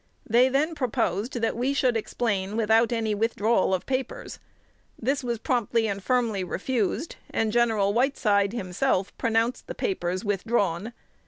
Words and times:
They 0.27 0.49
then 0.49 0.73
proposed 0.73 1.33
that 1.41 1.55
we 1.55 1.75
should 1.75 1.95
explain 1.95 2.57
without 2.57 2.91
any 2.91 3.13
withdrawal 3.13 3.71
of 3.71 3.85
papers. 3.85 4.39
This 4.99 5.23
was 5.23 5.37
promptly 5.37 5.85
and 5.87 6.01
firmly 6.01 6.43
refused, 6.43 7.17
and 7.29 7.51
Gen. 7.51 7.69
Whiteside 7.69 8.51
himself 8.51 9.15
pronounced 9.19 9.67
the 9.67 9.75
papers 9.75 10.25
withdrawn. 10.25 10.93